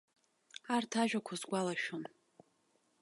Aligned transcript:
Арҭ 0.75 0.91
ажәақәа 1.01 1.35
сгәалашәон. 1.41 2.03